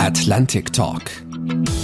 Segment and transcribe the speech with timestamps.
[0.00, 1.02] Atlantic Talk.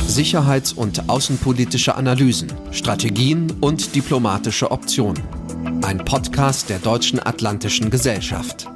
[0.07, 5.23] Sicherheits- und außenpolitische Analysen, Strategien und diplomatische Optionen.
[5.83, 8.67] Ein Podcast der Deutschen Atlantischen Gesellschaft.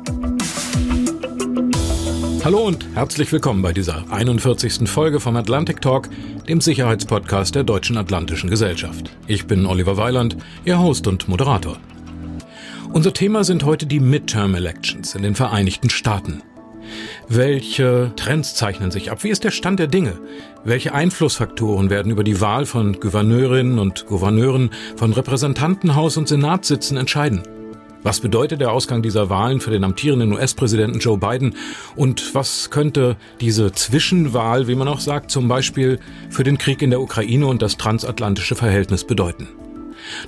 [2.44, 4.86] Hallo und herzlich willkommen bei dieser 41.
[4.86, 6.10] Folge vom Atlantic Talk,
[6.46, 9.10] dem Sicherheitspodcast der Deutschen Atlantischen Gesellschaft.
[9.26, 10.36] Ich bin Oliver Weiland,
[10.66, 11.78] Ihr Host und Moderator.
[12.92, 16.42] Unser Thema sind heute die Midterm Elections in den Vereinigten Staaten.
[17.28, 19.24] Welche Trends zeichnen sich ab?
[19.24, 20.18] Wie ist der Stand der Dinge?
[20.64, 27.42] Welche Einflussfaktoren werden über die Wahl von Gouverneurinnen und Gouverneuren von Repräsentantenhaus und Senatssitzen entscheiden?
[28.02, 31.54] Was bedeutet der Ausgang dieser Wahlen für den amtierenden US-Präsidenten Joe Biden?
[31.96, 35.98] Und was könnte diese Zwischenwahl, wie man auch sagt, zum Beispiel
[36.30, 39.48] für den Krieg in der Ukraine und das transatlantische Verhältnis bedeuten?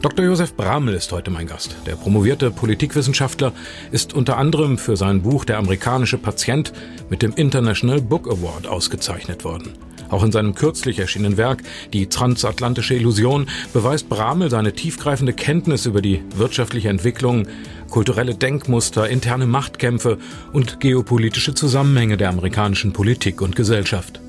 [0.00, 0.24] Dr.
[0.24, 1.76] Josef Bramel ist heute mein Gast.
[1.86, 3.52] Der promovierte Politikwissenschaftler
[3.90, 6.72] ist unter anderem für sein Buch Der amerikanische Patient
[7.08, 9.72] mit dem International Book Award ausgezeichnet worden.
[10.10, 11.62] Auch in seinem kürzlich erschienenen Werk
[11.94, 17.48] Die transatlantische Illusion beweist Bramel seine tiefgreifende Kenntnis über die wirtschaftliche Entwicklung,
[17.88, 20.18] kulturelle Denkmuster, interne Machtkämpfe
[20.52, 24.20] und geopolitische Zusammenhänge der amerikanischen Politik und Gesellschaft.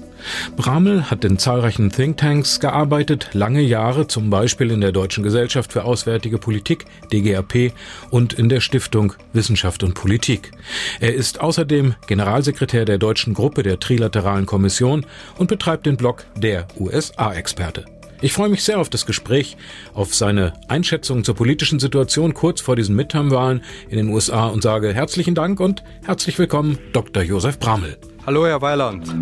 [0.56, 5.84] Bramel hat in zahlreichen Thinktanks gearbeitet, lange Jahre zum Beispiel in der Deutschen Gesellschaft für
[5.84, 7.74] Auswärtige Politik, DGAP,
[8.10, 10.52] und in der Stiftung Wissenschaft und Politik.
[11.00, 15.06] Er ist außerdem Generalsekretär der deutschen Gruppe der Trilateralen Kommission
[15.38, 17.86] und betreibt den Blog Der USA-Experte.
[18.24, 19.58] Ich freue mich sehr auf das Gespräch,
[19.94, 24.94] auf seine Einschätzung zur politischen Situation kurz vor diesen Midterm-Wahlen in den USA und sage
[24.94, 27.22] herzlichen Dank und herzlich willkommen, Dr.
[27.22, 27.98] Josef Bramel.
[28.26, 29.14] Hallo, Herr Weiland.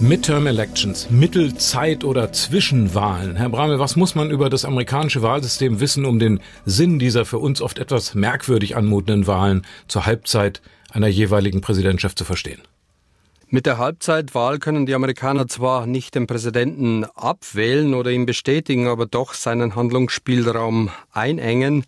[0.00, 3.36] Midterm Elections, Mittelzeit- oder Zwischenwahlen.
[3.36, 7.38] Herr Bramel, was muss man über das amerikanische Wahlsystem wissen, um den Sinn dieser für
[7.38, 12.62] uns oft etwas merkwürdig anmutenden Wahlen zur Halbzeit einer jeweiligen Präsidentschaft zu verstehen?
[13.52, 19.06] Mit der Halbzeitwahl können die Amerikaner zwar nicht den Präsidenten abwählen oder ihn bestätigen, aber
[19.06, 21.84] doch seinen Handlungsspielraum einengen,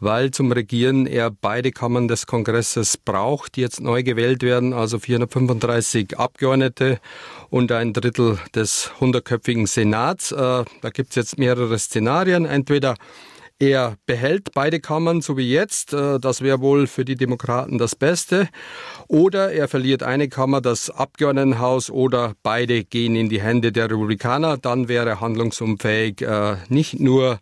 [0.00, 4.98] weil zum Regieren er beide Kammern des Kongresses braucht, die jetzt neu gewählt werden, also
[4.98, 6.98] 435 Abgeordnete
[7.48, 10.32] und ein Drittel des hundertköpfigen Senats.
[10.32, 12.44] Äh, da gibt's jetzt mehrere Szenarien.
[12.44, 12.96] Entweder
[13.58, 15.92] er behält beide Kammern, so wie jetzt.
[15.92, 18.48] Äh, das wäre wohl für die Demokraten das Beste.
[19.08, 24.56] Oder er verliert eine Kammer, das Abgeordnetenhaus, oder beide gehen in die Hände der Republikaner.
[24.58, 27.38] Dann wäre er handlungsunfähig, äh, nicht nur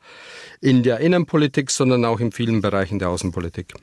[0.61, 3.75] in der Innenpolitik, sondern auch in vielen Bereichen der Außenpolitik.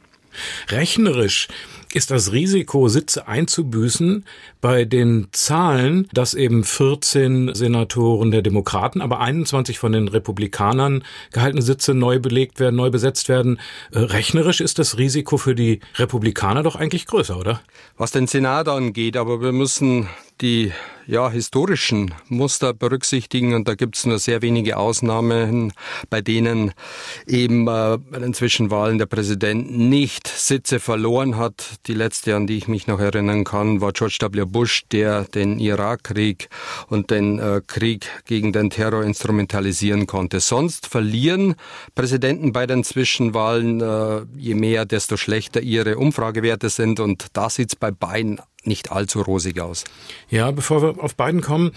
[0.70, 1.48] Rechnerisch
[1.94, 4.26] ist das Risiko, Sitze einzubüßen,
[4.62, 11.62] bei den Zahlen, dass eben 14 Senatoren der Demokraten, aber 21 von den Republikanern gehaltene
[11.62, 13.60] Sitze neu belegt werden, neu besetzt werden.
[13.92, 17.62] Äh, rechnerisch ist das Risiko für die Republikaner doch eigentlich größer, oder?
[17.98, 20.08] Was den Senat angeht, aber wir müssen
[20.42, 20.72] die
[21.10, 25.74] ja, historischen Muster berücksichtigen und da gibt es nur sehr wenige Ausnahmen,
[26.12, 26.72] bei denen
[27.26, 31.80] eben äh, bei den Zwischenwahlen der Präsident nicht Sitze verloren hat.
[31.88, 34.46] Die letzte, an die ich mich noch erinnern kann, war George W.
[34.46, 36.50] Bush, der den Irakkrieg
[36.90, 40.40] und den äh, Krieg gegen den Terror instrumentalisieren konnte.
[40.40, 41.56] Sonst verlieren
[41.96, 47.76] Präsidenten bei den Zwischenwahlen, äh, je mehr, desto schlechter ihre Umfragewerte sind und da sieht's
[47.76, 49.84] bei beiden nicht allzu rosig aus.
[50.30, 51.72] Ja, bevor wir auf beiden kommen,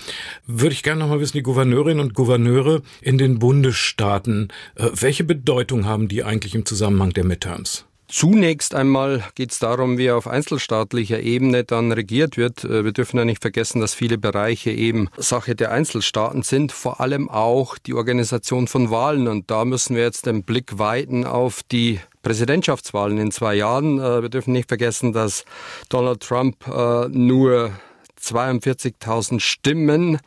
[0.47, 5.25] würde ich gerne noch mal wissen, die Gouverneurinnen und Gouverneure in den Bundesstaaten, äh, welche
[5.25, 7.87] Bedeutung haben die eigentlich im Zusammenhang der Midterms?
[8.13, 12.63] Zunächst einmal geht es darum, wie auf einzelstaatlicher Ebene dann regiert wird.
[12.63, 17.01] Äh, wir dürfen ja nicht vergessen, dass viele Bereiche eben Sache der Einzelstaaten sind, vor
[17.01, 19.29] allem auch die Organisation von Wahlen.
[19.29, 23.99] Und da müssen wir jetzt den Blick weiten auf die Präsidentschaftswahlen in zwei Jahren.
[23.99, 25.45] Äh, wir dürfen nicht vergessen, dass
[25.89, 27.73] Donald Trump äh, nur
[28.21, 30.19] 42.000 Stimmen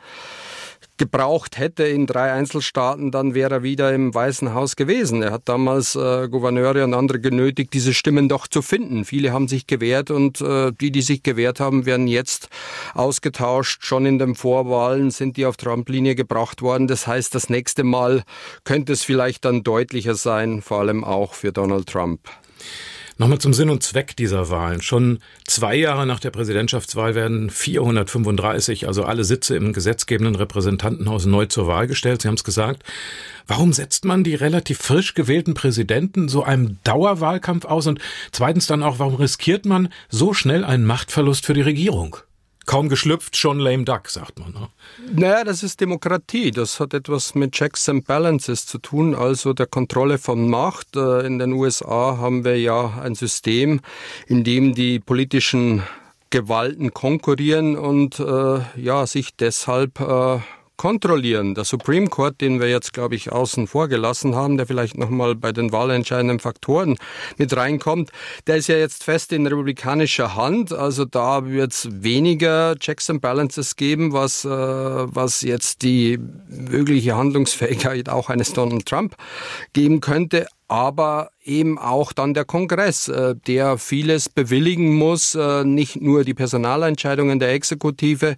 [0.98, 5.22] gebraucht hätte in drei Einzelstaaten, dann wäre er wieder im Weißen Haus gewesen.
[5.22, 9.06] Er hat damals äh, Gouverneure und andere genötigt, diese Stimmen doch zu finden.
[9.06, 12.50] Viele haben sich gewehrt und äh, die, die sich gewehrt haben, werden jetzt
[12.94, 13.84] ausgetauscht.
[13.84, 16.88] Schon in den Vorwahlen sind die auf Trump-Linie gebracht worden.
[16.88, 18.24] Das heißt, das nächste Mal
[18.64, 22.22] könnte es vielleicht dann deutlicher sein, vor allem auch für Donald Trump.
[23.18, 24.82] Nochmal zum Sinn und Zweck dieser Wahlen.
[24.82, 31.46] Schon zwei Jahre nach der Präsidentschaftswahl werden 435, also alle Sitze im gesetzgebenden Repräsentantenhaus neu
[31.46, 32.22] zur Wahl gestellt.
[32.22, 32.84] Sie haben es gesagt.
[33.48, 37.88] Warum setzt man die relativ frisch gewählten Präsidenten so einem Dauerwahlkampf aus?
[37.88, 38.02] Und
[38.34, 42.18] zweitens dann auch, warum riskiert man so schnell einen Machtverlust für die Regierung?
[42.66, 44.54] Kaum geschlüpft, schon lame duck, sagt man.
[44.54, 44.70] Ne?
[45.14, 46.52] Naja, das ist Demokratie.
[46.52, 50.96] Das hat etwas mit Checks and Balances zu tun, also der Kontrolle von Macht.
[50.96, 53.82] Äh, in den USA haben wir ja ein System,
[54.28, 55.84] in dem die politischen
[56.32, 60.40] Gewalten konkurrieren und äh, ja, sich deshalb äh,
[60.78, 61.56] kontrollieren.
[61.56, 65.36] Der Supreme Court, den wir jetzt, glaube ich, außen vor gelassen haben, der vielleicht nochmal
[65.36, 66.98] bei den wahlentscheidenden Faktoren
[67.38, 68.12] mit reinkommt,
[68.48, 70.74] der ist ja jetzt fest in republikanischer Hand.
[70.74, 77.16] Also da wird es weniger Checks and Balances geben, was, äh, was jetzt die mögliche
[77.16, 79.16] Handlungsfähigkeit auch eines Donald Trump
[79.74, 86.02] geben könnte aber eben auch dann der Kongress, äh, der vieles bewilligen muss, äh, nicht
[86.02, 88.36] nur die Personalentscheidungen der Exekutive,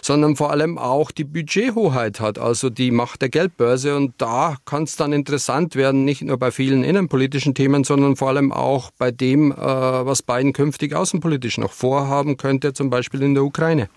[0.00, 3.94] sondern vor allem auch die Budgethoheit hat, also die Macht der Geldbörse.
[3.94, 8.28] Und da kann es dann interessant werden, nicht nur bei vielen innenpolitischen Themen, sondern vor
[8.28, 13.34] allem auch bei dem, äh, was Biden künftig außenpolitisch noch vorhaben könnte, zum Beispiel in
[13.34, 13.88] der Ukraine.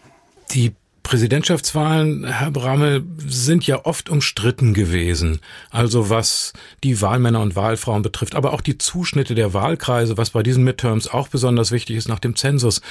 [0.51, 0.73] Die
[1.09, 5.39] Präsidentschaftswahlen, Herr Bramme, sind ja oft umstritten gewesen.
[5.71, 6.53] Also was
[6.83, 11.07] die Wahlmänner und Wahlfrauen betrifft, aber auch die Zuschnitte der Wahlkreise, was bei diesen Midterms
[11.07, 12.81] auch besonders wichtig ist nach dem Zensus.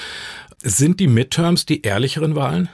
[0.61, 2.69] Sind die Midterms die ehrlicheren Wahlen?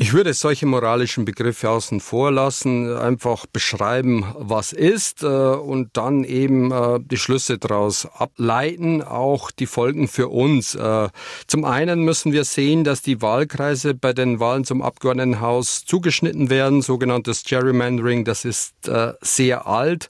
[0.00, 6.22] Ich würde solche moralischen Begriffe außen vor lassen, einfach beschreiben, was ist äh, und dann
[6.22, 10.76] eben äh, die Schlüsse daraus ableiten, auch die Folgen für uns.
[10.76, 11.08] Äh,
[11.48, 16.80] zum einen müssen wir sehen, dass die Wahlkreise bei den Wahlen zum Abgeordnetenhaus zugeschnitten werden,
[16.80, 18.74] sogenanntes Gerrymandering, das ist
[19.20, 20.08] sehr alt.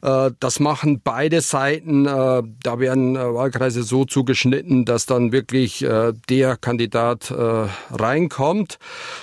[0.00, 2.04] Das machen beide Seiten.
[2.04, 5.84] Da werden Wahlkreise so zugeschnitten, dass dann wirklich
[6.28, 7.32] der Kandidat
[7.90, 8.78] reinkommt.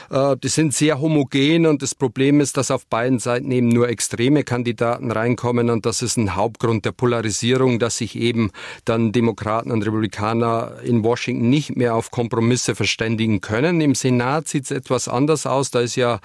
[0.09, 3.89] Äh, die sind sehr homogen und das Problem ist, dass auf beiden Seiten eben nur
[3.89, 8.51] extreme Kandidaten reinkommen und das ist ein Hauptgrund der Polarisierung, dass sich eben
[8.85, 13.81] dann Demokraten und Republikaner in Washington nicht mehr auf Kompromisse verständigen können.
[13.81, 15.71] Im Senat sieht es etwas anders aus.
[15.71, 16.19] Da ist ja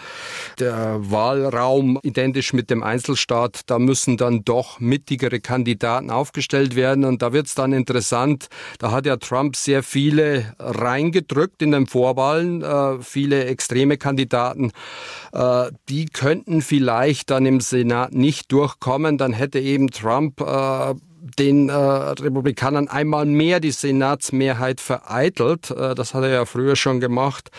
[0.58, 3.62] der Wahlraum identisch mit dem Einzelstaat.
[3.66, 8.48] Da müssen dann doch mittigere Kandidaten aufgestellt werden und da wird es dann interessant.
[8.78, 14.72] Da hat ja Trump sehr viele reingedrückt in den Vorwahlen, äh, viele extreme Kandidaten,
[15.32, 19.16] äh, die könnten vielleicht dann im Senat nicht durchkommen.
[19.16, 20.94] Dann hätte eben Trump äh,
[21.38, 25.70] den äh, Republikanern einmal mehr die Senatsmehrheit vereitelt.
[25.70, 27.50] Äh, das hat er ja früher schon gemacht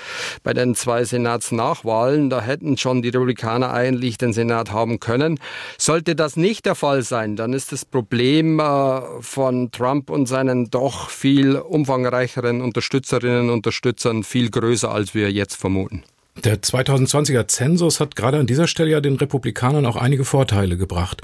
[0.43, 2.29] bei den zwei Senatsnachwahlen.
[2.29, 5.39] Da hätten schon die Republikaner eigentlich den Senat haben können.
[5.77, 10.69] Sollte das nicht der Fall sein, dann ist das Problem äh, von Trump und seinen
[10.69, 16.03] doch viel umfangreicheren Unterstützerinnen und Unterstützern viel größer, als wir jetzt vermuten.
[16.43, 21.21] Der 2020er Zensus hat gerade an dieser Stelle ja den Republikanern auch einige Vorteile gebracht.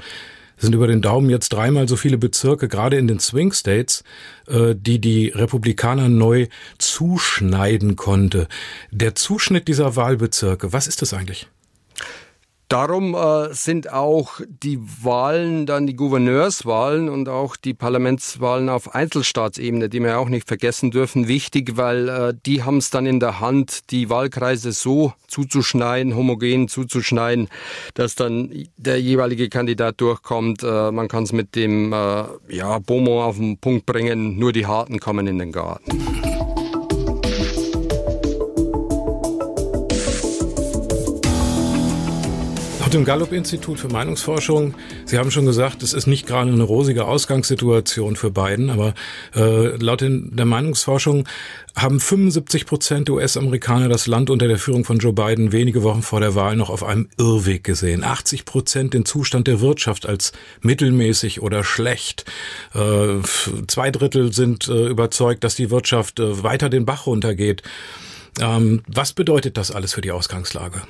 [0.56, 4.04] Sind über den Daumen jetzt dreimal so viele Bezirke, gerade in den Swing States,
[4.48, 6.46] äh, die die Republikaner neu
[6.78, 8.48] zuschneiden konnte.
[8.90, 11.48] Der Zuschnitt dieser Wahlbezirke, was ist das eigentlich?
[12.72, 19.90] Darum äh, sind auch die Wahlen, dann die Gouverneurswahlen und auch die Parlamentswahlen auf Einzelstaatsebene,
[19.90, 23.40] die wir auch nicht vergessen dürfen, wichtig, weil äh, die haben es dann in der
[23.40, 27.50] Hand, die Wahlkreise so zuzuschneiden, homogen zuzuschneiden,
[27.92, 30.62] dass dann der jeweilige Kandidat durchkommt.
[30.62, 34.64] Äh, man kann es mit dem äh, ja, Bomo auf den Punkt bringen, nur die
[34.64, 36.31] Harten kommen in den Garten.
[42.92, 44.74] Dem Gallup-Institut für Meinungsforschung,
[45.06, 48.92] Sie haben schon gesagt, es ist nicht gerade eine rosige Ausgangssituation für Biden, aber
[49.34, 51.26] äh, laut der Meinungsforschung
[51.74, 56.20] haben 75 Prozent US-Amerikaner das Land unter der Führung von Joe Biden wenige Wochen vor
[56.20, 58.04] der Wahl noch auf einem Irrweg gesehen.
[58.04, 62.26] 80 Prozent den Zustand der Wirtschaft als mittelmäßig oder schlecht.
[62.74, 63.22] Äh,
[63.68, 67.62] zwei Drittel sind äh, überzeugt, dass die Wirtschaft äh, weiter den Bach runtergeht.
[68.40, 70.82] Ähm, was bedeutet das alles für die Ausgangslage?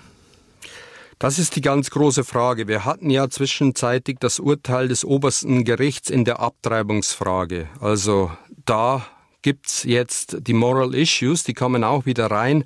[1.22, 2.66] Das ist die ganz große Frage.
[2.66, 7.68] Wir hatten ja zwischenzeitig das Urteil des obersten Gerichts in der Abtreibungsfrage.
[7.78, 8.32] Also
[8.64, 9.06] da
[9.40, 12.64] gibt's jetzt die Moral Issues, die kommen auch wieder rein.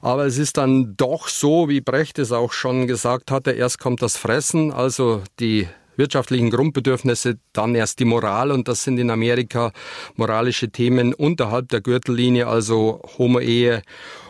[0.00, 4.02] Aber es ist dann doch so, wie Brecht es auch schon gesagt hatte, erst kommt
[4.02, 9.70] das Fressen, also die wirtschaftlichen Grundbedürfnisse, dann erst die Moral und das sind in Amerika
[10.16, 13.82] moralische Themen unterhalb der Gürtellinie, also Homo-Ehe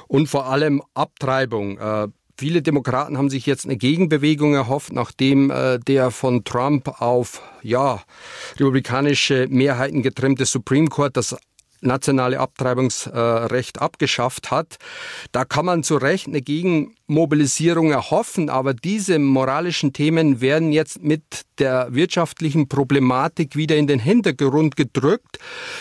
[0.08, 1.78] und vor allem Abtreibung.
[2.42, 8.02] Viele Demokraten haben sich jetzt eine Gegenbewegung erhofft, nachdem äh, der von Trump auf ja,
[8.58, 11.36] republikanische Mehrheiten getrimmte Supreme Court das
[11.82, 14.78] nationale Abtreibungsrecht abgeschafft hat.
[15.30, 16.42] Da kann man zu Recht eine
[17.12, 21.22] Gegenmobilisierung erhoffen, aber diese moralischen Themen werden jetzt mit
[21.58, 25.38] der wirtschaftlichen Problematik wieder in den Hintergrund gedrückt,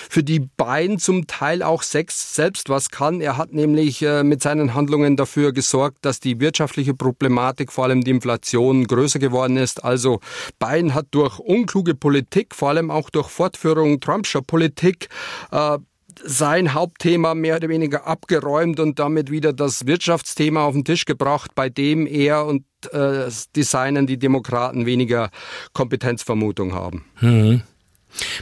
[0.09, 3.21] für die Biden zum Teil auch Sex selbst was kann.
[3.21, 8.03] Er hat nämlich äh, mit seinen Handlungen dafür gesorgt, dass die wirtschaftliche Problematik, vor allem
[8.03, 9.85] die Inflation, größer geworden ist.
[9.85, 10.19] Also
[10.59, 15.07] Biden hat durch unkluge Politik, vor allem auch durch Fortführung Trumpscher Politik,
[15.51, 15.77] äh,
[16.23, 21.51] sein Hauptthema mehr oder weniger abgeräumt und damit wieder das Wirtschaftsthema auf den Tisch gebracht,
[21.55, 25.29] bei dem er und äh, Designen die Demokraten weniger
[25.73, 27.05] Kompetenzvermutung haben.
[27.19, 27.63] Mhm.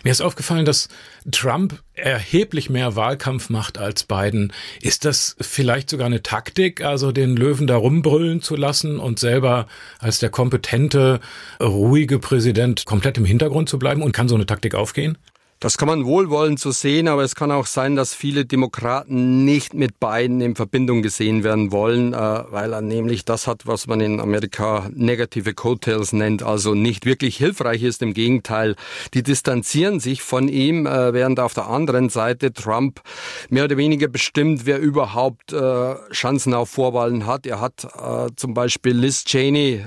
[0.04, 0.88] Mir ist aufgefallen, dass
[1.32, 4.52] Trump erheblich mehr Wahlkampf macht als Biden.
[4.82, 9.68] Ist das vielleicht sogar eine Taktik, also den Löwen da rumbrüllen zu lassen und selber
[10.00, 11.20] als der kompetente,
[11.62, 14.02] ruhige Präsident komplett im Hintergrund zu bleiben?
[14.02, 15.18] Und kann so eine Taktik aufgehen?
[15.62, 19.74] Das kann man wohlwollend so sehen, aber es kann auch sein, dass viele Demokraten nicht
[19.74, 24.00] mit beiden in Verbindung gesehen werden wollen, äh, weil er nämlich das hat, was man
[24.00, 28.02] in Amerika negative Coattails nennt, also nicht wirklich hilfreich ist.
[28.02, 28.78] Im Gegenteil,
[29.14, 33.02] die distanzieren sich von ihm, äh, während auf der anderen Seite Trump
[33.50, 37.46] mehr oder weniger bestimmt, wer überhaupt äh, Chancen auf Vorwahlen hat.
[37.46, 37.88] Er hat
[38.36, 39.84] zum Beispiel Liz Cheney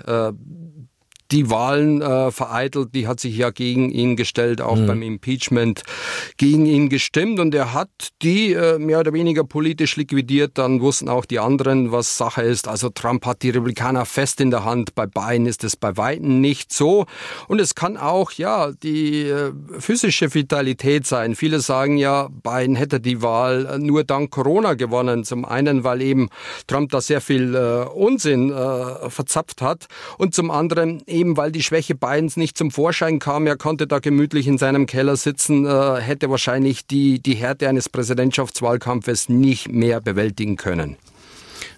[1.33, 2.95] die Wahlen äh, vereitelt.
[2.95, 4.87] Die hat sich ja gegen ihn gestellt, auch mhm.
[4.87, 5.83] beim Impeachment
[6.37, 7.41] gegen ihn gestimmt.
[7.41, 7.89] Und er hat
[8.21, 10.59] die äh, mehr oder weniger politisch liquidiert.
[10.59, 12.69] Dann wussten auch die anderen, was Sache ist.
[12.69, 14.95] Also Trump hat die Republikaner fest in der Hand.
[14.95, 17.07] Bei Biden ist es bei Weitem nicht so.
[17.49, 21.35] Und es kann auch, ja, die äh, physische Vitalität sein.
[21.35, 25.25] Viele sagen ja, Biden hätte die Wahl nur dank Corona gewonnen.
[25.25, 26.29] Zum einen, weil eben
[26.67, 29.87] Trump da sehr viel äh, Unsinn äh, verzapft hat.
[30.19, 33.47] Und zum anderen eben eben weil die Schwäche Bidens nicht zum Vorschein kam.
[33.47, 37.89] Er konnte da gemütlich in seinem Keller sitzen, äh, hätte wahrscheinlich die, die Härte eines
[37.89, 40.97] Präsidentschaftswahlkampfes nicht mehr bewältigen können.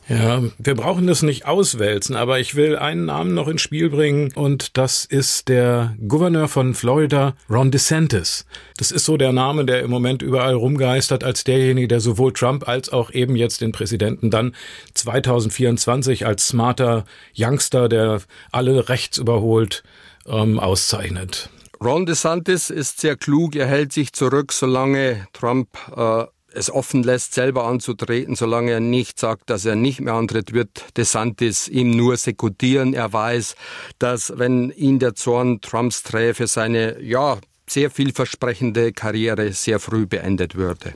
[0.08, 4.32] Ja, wir brauchen das nicht auswälzen, aber ich will einen Namen noch ins Spiel bringen
[4.34, 8.44] und das ist der Gouverneur von Florida, Ron DeSantis.
[8.76, 12.68] Das ist so der Name, der im Moment überall rumgeistert als derjenige, der sowohl Trump
[12.68, 14.54] als auch eben jetzt den Präsidenten dann
[14.92, 17.06] 2024 als smarter
[17.36, 18.20] Youngster, der
[18.52, 19.84] alle rechts überholt,
[20.26, 21.48] ähm, auszeichnet.
[21.82, 27.34] Ron DeSantis ist sehr klug, er hält sich zurück, solange Trump äh, es offen lässt,
[27.34, 32.16] selber anzutreten, solange er nicht sagt, dass er nicht mehr antritt, wird DeSantis ihm nur
[32.16, 32.94] sekutieren.
[32.94, 33.56] Er weiß,
[33.98, 40.54] dass wenn ihn der Zorn Trumps träfe, seine, ja, sehr vielversprechende Karriere sehr früh beendet
[40.54, 40.92] würde.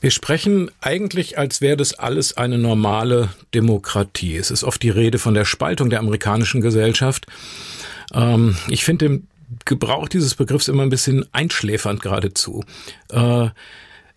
[0.00, 4.36] Wir sprechen eigentlich, als wäre das alles eine normale Demokratie.
[4.36, 7.26] Es ist oft die Rede von der Spaltung der amerikanischen Gesellschaft.
[8.14, 9.28] Ähm, ich finde den
[9.66, 12.64] Gebrauch dieses Begriffs immer ein bisschen einschläfernd geradezu.
[13.10, 13.48] Äh,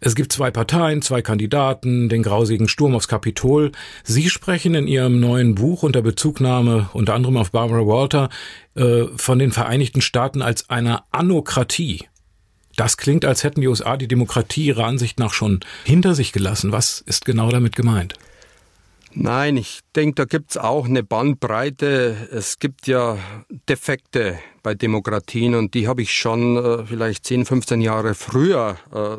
[0.05, 3.72] es gibt zwei Parteien, zwei Kandidaten, den grausigen Sturm aufs Kapitol.
[4.03, 8.27] Sie sprechen in Ihrem neuen Buch unter Bezugnahme unter anderem auf Barbara Walter
[8.75, 12.10] äh, von den Vereinigten Staaten als einer Anokratie.
[12.75, 16.74] Das klingt, als hätten die USA die Demokratie ihrer Ansicht nach schon hinter sich gelassen.
[16.74, 18.15] Was ist genau damit gemeint?
[19.13, 22.27] Nein, ich denke, da gibt's auch eine Bandbreite.
[22.29, 23.17] Es gibt ja
[23.69, 29.17] Defekte bei Demokratien und die habe ich schon äh, vielleicht 10, 15 Jahre früher äh,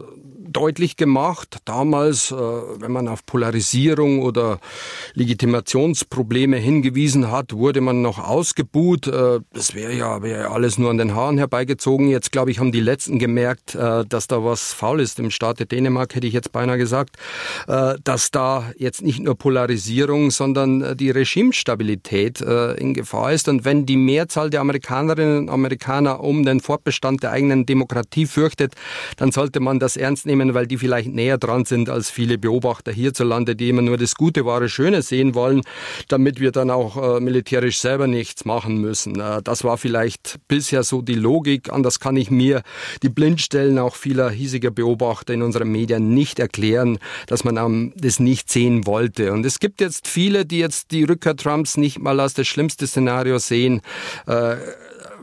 [0.54, 1.58] deutlich gemacht.
[1.64, 4.60] Damals, äh, wenn man auf Polarisierung oder
[5.14, 9.06] Legitimationsprobleme hingewiesen hat, wurde man noch ausgebuht.
[9.06, 12.08] Äh, das wäre ja, wär alles nur an den Haaren herbeigezogen.
[12.08, 15.18] Jetzt, glaube ich, haben die Letzten gemerkt, äh, dass da was faul ist.
[15.18, 17.16] Im Staate Dänemark hätte ich jetzt beinahe gesagt,
[17.66, 23.48] äh, dass da jetzt nicht nur Polarisierung, sondern die Regimestabilität in Gefahr ist.
[23.48, 28.74] Und wenn die Mehrzahl der Amerikanerinnen und Amerikaner um den Fortbestand der eigenen Demokratie fürchtet,
[29.16, 32.92] dann sollte man das ernst nehmen weil die vielleicht näher dran sind als viele Beobachter
[32.92, 35.62] hierzulande, die immer nur das Gute, wahre, Schöne sehen wollen,
[36.08, 39.20] damit wir dann auch äh, militärisch selber nichts machen müssen.
[39.20, 41.72] Äh, das war vielleicht bisher so die Logik.
[41.72, 42.62] Anders kann ich mir
[43.02, 48.50] die Blindstellen auch vieler hiesiger Beobachter in unseren Medien nicht erklären, dass man das nicht
[48.50, 49.32] sehen wollte.
[49.32, 52.86] Und es gibt jetzt viele, die jetzt die Rückkehr Trumps nicht mal als das schlimmste
[52.86, 53.80] Szenario sehen.
[54.26, 54.56] Äh,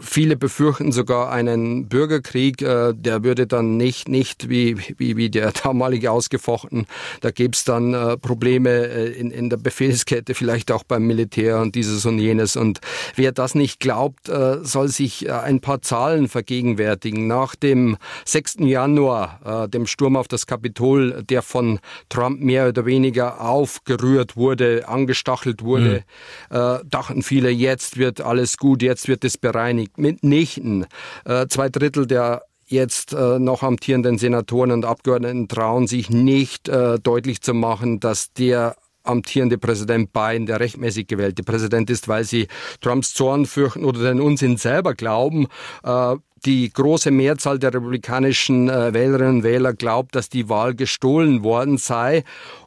[0.02, 5.52] Viele befürchten sogar einen Bürgerkrieg, äh, der würde dann nicht, nicht wie, wie, wie der
[5.64, 6.88] damalige ausgefochten.
[7.22, 11.60] Da gäbe es dann äh, Probleme äh, in, in der Befehlskette, vielleicht auch beim Militär
[11.60, 12.56] und dieses und jenes.
[12.56, 12.82] Und
[13.16, 17.28] wer das nicht glaubt, äh, soll sich äh, ein paar Zahlen vergegenwärtigen.
[17.28, 18.56] Nach dem 6.
[18.62, 21.80] Januar, äh, dem Sturm auf das Kapitol, der von
[22.10, 26.04] Trump mehr oder weniger aufgerührt wurde, angestachelt wurde,
[26.50, 26.58] mhm.
[26.58, 30.86] äh, dachten viele, jetzt wird alles gut, jetzt wird es bereinigt mitnichten.
[31.26, 37.00] Äh, zwei Drittel der jetzt äh, noch amtierenden Senatoren und Abgeordneten trauen sich nicht äh,
[37.00, 42.48] deutlich zu machen, dass der amtierende Präsident Biden der rechtmäßig gewählte Präsident ist, weil sie
[42.82, 45.48] Trumps Zorn fürchten oder den Unsinn selber glauben.
[45.84, 51.44] Äh, die große Mehrzahl der republikanischen äh, Wählerinnen und Wähler glaubt, dass die Wahl gestohlen
[51.44, 52.24] worden sei.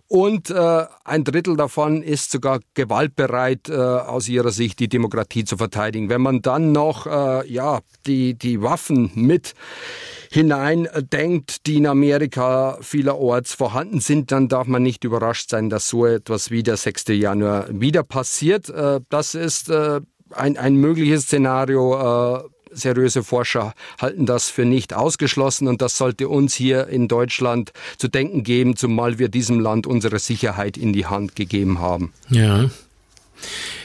[0.06, 5.56] Und äh, ein Drittel davon ist sogar gewaltbereit, äh, aus ihrer Sicht die Demokratie zu
[5.56, 6.10] verteidigen.
[6.10, 9.54] Wenn man dann noch äh, ja, die, die Waffen mit
[10.30, 16.04] hineindenkt, die in Amerika vielerorts vorhanden sind, dann darf man nicht überrascht sein, dass so
[16.06, 17.04] etwas wie der 6.
[17.08, 18.68] Januar wieder passiert.
[18.68, 20.00] Äh, das ist äh,
[20.32, 26.28] ein, ein mögliches Szenario, äh, seriöse Forscher halten das für nicht ausgeschlossen und das sollte
[26.28, 31.06] uns hier in Deutschland zu denken geben, zumal wir diesem Land unsere Sicherheit in die
[31.06, 32.12] Hand gegeben haben.
[32.28, 32.70] Ja.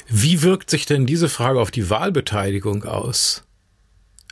[0.07, 3.43] Wie wirkt sich denn diese Frage auf die Wahlbeteiligung aus?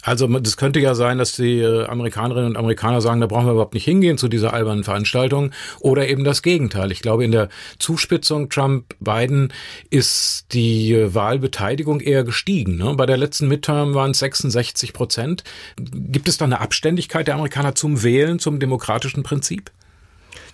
[0.03, 3.53] Also das könnte ja sein, dass die äh, Amerikanerinnen und Amerikaner sagen, da brauchen wir
[3.53, 5.51] überhaupt nicht hingehen zu dieser albernen Veranstaltung.
[5.79, 6.91] Oder eben das Gegenteil.
[6.91, 7.49] Ich glaube, in der
[7.79, 9.51] Zuspitzung Trump-Biden
[9.89, 12.77] ist die äh, Wahlbeteiligung eher gestiegen.
[12.77, 12.93] Ne?
[12.95, 15.43] Bei der letzten Midterm waren es 66 Prozent.
[15.77, 19.71] Gibt es da eine Abständigkeit der Amerikaner zum Wählen, zum demokratischen Prinzip?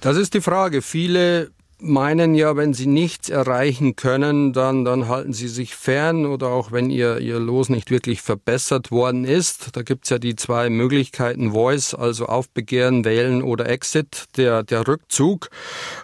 [0.01, 0.81] Das ist die Frage.
[0.81, 1.51] Viele
[1.83, 6.71] meinen ja, wenn sie nichts erreichen können, dann, dann halten sie sich fern oder auch
[6.71, 9.75] wenn ihr, ihr Los nicht wirklich verbessert worden ist.
[9.75, 15.49] Da gibt's ja die zwei Möglichkeiten, Voice, also Aufbegehren, Wählen oder Exit, der, der Rückzug.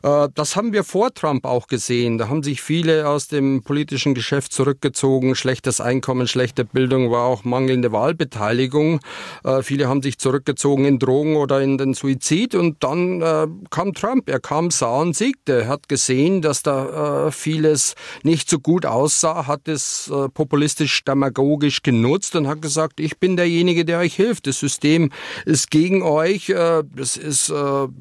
[0.03, 2.17] Äh, das haben wir vor Trump auch gesehen.
[2.17, 5.33] Da haben sich viele aus dem politischen Geschäft zurückgezogen.
[5.35, 8.99] Schlechtes Einkommen, schlechte Bildung war auch mangelnde Wahlbeteiligung.
[9.45, 13.93] Äh, viele haben sich zurückgezogen in Drogen oder in den Suizid und dann äh, kam
[13.93, 14.29] Trump.
[14.29, 19.47] Er kam, sah und siegte hat gesehen, dass da äh, vieles nicht so gut aussah,
[19.47, 24.47] hat es äh, populistisch demagogisch genutzt und hat gesagt, ich bin derjenige, der euch hilft.
[24.47, 25.11] Das System
[25.45, 26.49] ist gegen euch.
[26.49, 27.53] Äh, das ist äh,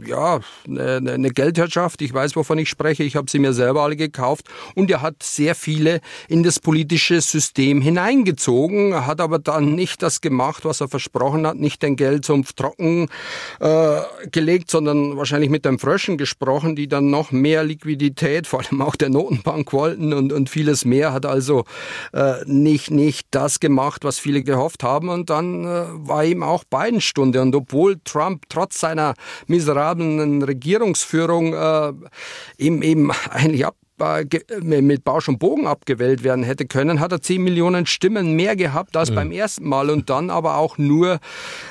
[0.06, 2.02] ja eine, eine Geldwirtschaft.
[2.02, 3.04] Ich weiß, wovon ich spreche.
[3.04, 4.46] Ich habe sie mir selber alle gekauft.
[4.74, 10.20] Und er hat sehr viele in das politische System hineingezogen, hat aber dann nicht das
[10.20, 13.08] gemacht, was er versprochen hat, nicht den Geldsumpf trocken
[13.60, 18.60] äh, gelegt, sondern wahrscheinlich mit den Fröschen gesprochen, die dann noch mehr mehr Liquidität, vor
[18.60, 21.64] allem auch der Notenbank wollten und, und vieles mehr, hat also
[22.12, 25.08] äh, nicht, nicht das gemacht, was viele gehofft haben.
[25.08, 27.40] Und dann äh, war ihm auch Biden Stunde.
[27.40, 29.14] Und obwohl Trump trotz seiner
[29.46, 31.92] miserablen Regierungsführung äh,
[32.58, 33.76] ihm eben eigentlich ab
[34.60, 38.96] mit Bausch und Bogen abgewählt werden hätte können, hat er 10 Millionen Stimmen mehr gehabt
[38.96, 39.14] als mhm.
[39.14, 41.20] beim ersten Mal und dann aber auch nur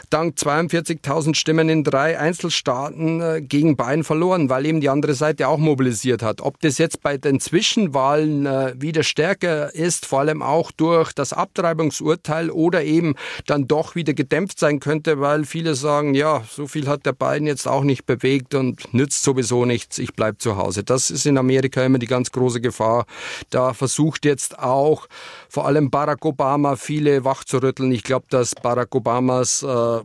[0.09, 5.47] dank 42.000 Stimmen in drei Einzelstaaten äh, gegen Biden verloren, weil eben die andere Seite
[5.47, 6.41] auch mobilisiert hat.
[6.41, 11.33] Ob das jetzt bei den Zwischenwahlen äh, wieder stärker ist, vor allem auch durch das
[11.33, 16.87] Abtreibungsurteil oder eben dann doch wieder gedämpft sein könnte, weil viele sagen, ja, so viel
[16.87, 20.83] hat der Biden jetzt auch nicht bewegt und nützt sowieso nichts, ich bleib zu Hause.
[20.83, 23.05] Das ist in Amerika immer die ganz große Gefahr.
[23.51, 25.07] Da versucht jetzt auch
[25.49, 27.91] vor allem Barack Obama viele wachzurütteln.
[27.91, 29.99] Ich glaube, dass Barack Obamas äh,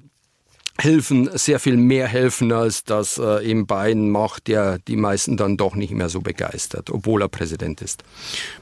[0.80, 5.58] Hilfen sehr viel mehr helfen, als das äh, eben Biden macht, der die meisten dann
[5.58, 8.02] doch nicht mehr so begeistert, obwohl er Präsident ist.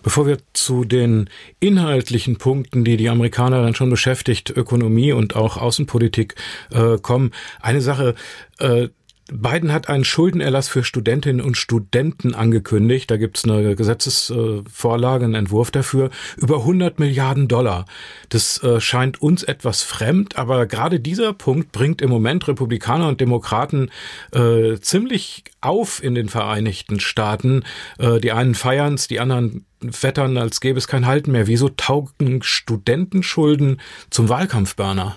[0.02, 5.56] Bevor wir zu den inhaltlichen Punkten, die die Amerikaner dann schon beschäftigt, Ökonomie und auch
[5.56, 6.34] Außenpolitik
[6.72, 8.16] äh, kommen, eine Sache,
[8.58, 8.88] äh,
[9.32, 13.10] Biden hat einen Schuldenerlass für Studentinnen und Studenten angekündigt.
[13.10, 17.86] Da gibt's eine Gesetzesvorlage, einen Entwurf dafür, über 100 Milliarden Dollar.
[18.28, 23.20] Das äh, scheint uns etwas fremd, aber gerade dieser Punkt bringt im Moment Republikaner und
[23.20, 23.90] Demokraten
[24.32, 27.64] äh, ziemlich auf in den Vereinigten Staaten.
[27.98, 31.46] Äh, die einen feiern's, die anderen wettern, als gäbe es kein Halten mehr.
[31.46, 35.16] Wieso taugen Studentenschulden zum Wahlkampfburner?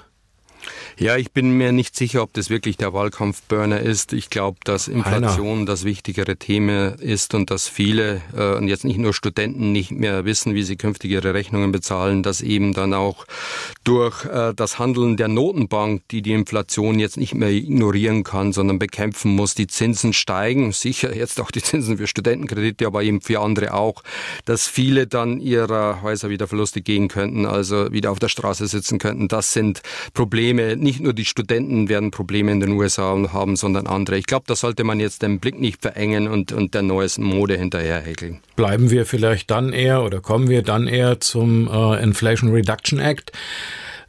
[0.97, 4.13] Ja, ich bin mir nicht sicher, ob das wirklich der Wahlkampfburner ist.
[4.13, 5.65] Ich glaube, dass Inflation Einer.
[5.65, 10.25] das wichtigere Thema ist und dass viele äh, und jetzt nicht nur Studenten nicht mehr
[10.25, 13.25] wissen, wie sie künftig ihre Rechnungen bezahlen, dass eben dann auch
[13.83, 18.79] durch äh, das Handeln der Notenbank, die die Inflation jetzt nicht mehr ignorieren kann, sondern
[18.79, 23.39] bekämpfen muss, die Zinsen steigen, sicher jetzt auch die Zinsen für Studentenkredite, aber eben für
[23.39, 24.03] andere auch,
[24.45, 28.99] dass viele dann ihrer Häuser wieder Verluste gehen könnten, also wieder auf der Straße sitzen
[28.99, 29.27] könnten.
[29.27, 29.81] Das sind
[30.13, 34.17] Probleme, nicht nur die Studenten werden Probleme in den USA haben, sondern andere.
[34.17, 37.57] Ich glaube, da sollte man jetzt den Blick nicht verengen und, und der neuesten Mode
[37.57, 38.39] hinterherhäkeln.
[38.55, 43.31] Bleiben wir vielleicht dann eher oder kommen wir dann eher zum äh, Inflation Reduction Act.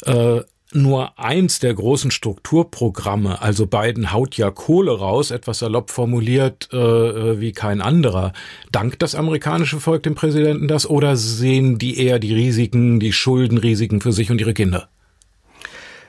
[0.05, 0.41] Äh,
[0.75, 6.77] nur eins der großen Strukturprogramme, also Biden haut ja Kohle raus, etwas salopp formuliert äh,
[6.77, 8.33] äh wie kein anderer.
[8.73, 14.01] Dankt das amerikanische Volk dem Präsidenten das oder sehen die eher die Risiken, die Schuldenrisiken
[14.01, 14.89] für sich und ihre Kinder?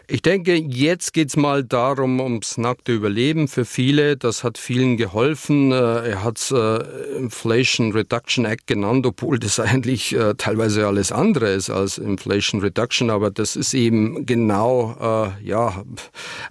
[0.08, 4.18] Ich denke, jetzt geht's mal darum, ums nackte Überleben für viele.
[4.18, 5.72] Das hat vielen geholfen.
[5.72, 11.50] Äh, er hat äh, Inflation Reduction Act genannt, obwohl das eigentlich äh, teilweise alles andere
[11.50, 13.10] ist als Inflation Reduction.
[13.10, 14.76] Aber das ist eben genau
[15.44, 15.84] ja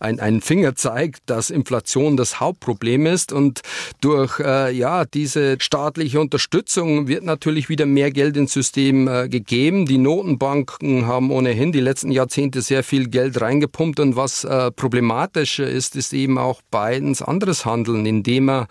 [0.01, 3.33] ein, ein Fingerzeig, dass Inflation das Hauptproblem ist.
[3.33, 3.61] Und
[4.01, 9.87] durch ja diese staatliche Unterstützung wird natürlich wieder mehr Geld ins System gegeben.
[9.87, 15.69] Die Notenbanken haben ohnehin die letzten Jahrzehnte sehr viel Geld reingepumpt und was äh, problematischer
[15.69, 18.69] ist, ist eben auch Bidens anderes Handeln, indem er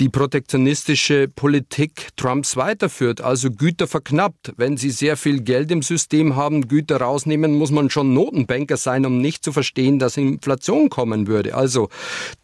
[0.00, 4.52] die protektionistische Politik Trumps weiterführt, also Güter verknappt.
[4.56, 9.06] Wenn Sie sehr viel Geld im System haben, Güter rausnehmen, muss man schon Notenbanker sein,
[9.06, 11.54] um nicht zu verstehen, dass Inflation kommen würde.
[11.54, 11.88] Also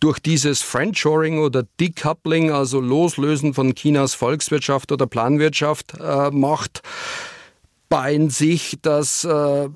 [0.01, 6.83] durch dieses Friendshoring oder Decoupling, also Loslösen von Chinas Volkswirtschaft oder Planwirtschaft, äh, macht
[7.89, 9.69] Biden sich das äh,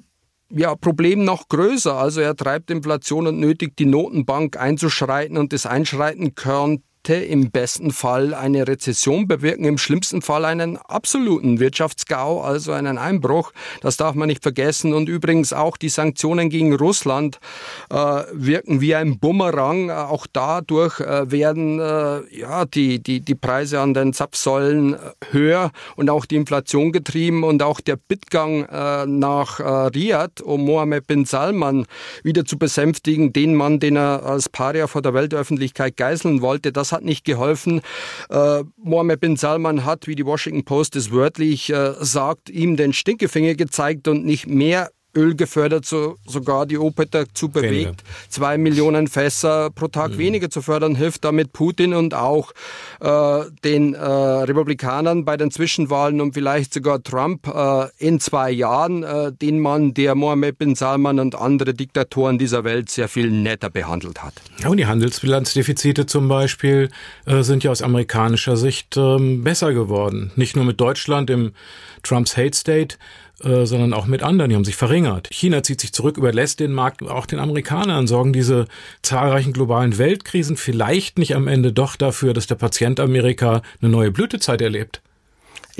[0.51, 1.95] ja, Problem noch größer.
[1.95, 7.51] Also er treibt Inflation und nötigt die Notenbank einzuschreiten und das Einschreiten könnte könnte im
[7.51, 13.53] besten Fall eine Rezession bewirken, im schlimmsten Fall einen absoluten Wirtschaftsgau, also einen Einbruch.
[13.81, 14.93] Das darf man nicht vergessen.
[14.93, 17.39] Und übrigens auch die Sanktionen gegen Russland
[17.89, 17.97] äh,
[18.33, 19.91] wirken wie ein Bumerang.
[19.91, 24.99] Auch dadurch äh, werden äh, ja, die, die, die Preise an den Zapfsäulen äh,
[25.31, 30.63] höher und auch die Inflation getrieben und auch der Bittgang äh, nach äh, Riyadh, um
[30.67, 31.87] Mohammed bin Salman
[32.23, 36.93] wieder zu besänftigen, den Mann, den er als Paria vor der Weltöffentlichkeit geißeln wollte, das
[36.93, 37.81] hat hat nicht geholfen.
[38.29, 42.93] Äh, Mohammed bin Salman hat, wie die Washington Post es wörtlich äh, sagt, ihm den
[42.93, 47.93] Stinkefinger gezeigt und nicht mehr Öl gefördert, so, sogar die OPEC dazu bewegt, weniger.
[48.29, 50.19] zwei Millionen Fässer pro Tag mhm.
[50.19, 52.53] weniger zu fördern, hilft damit Putin und auch
[53.01, 59.03] äh, den äh, Republikanern bei den Zwischenwahlen und vielleicht sogar Trump äh, in zwei Jahren,
[59.03, 63.71] äh, den Mann, der Mohammed bin Salman und andere Diktatoren dieser Welt sehr viel netter
[63.71, 64.35] behandelt hat.
[64.63, 66.91] Ja, und die Handelsbilanzdefizite zum Beispiel
[67.27, 70.33] äh, sind ja aus amerikanischer Sicht ähm, besser geworden.
[70.37, 71.53] Nicht nur mit Deutschland im
[72.03, 72.97] Trumps Hate State,
[73.43, 74.51] äh, sondern auch mit anderen.
[74.51, 75.29] Die haben sich verringert.
[75.31, 78.07] China zieht sich zurück, überlässt den Markt auch den Amerikanern.
[78.07, 78.67] Sorgen diese
[79.03, 84.11] zahlreichen globalen Weltkrisen vielleicht nicht am Ende doch dafür, dass der Patient Amerika eine neue
[84.11, 85.03] Blütezeit erlebt?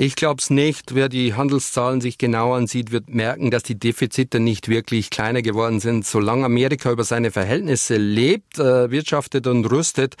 [0.01, 0.95] Ich glaube es nicht.
[0.95, 5.81] Wer die Handelszahlen sich genau ansieht, wird merken, dass die Defizite nicht wirklich kleiner geworden
[5.81, 6.05] sind.
[6.05, 10.15] Solange Amerika über seine Verhältnisse lebt, äh, wirtschaftet und rüstet,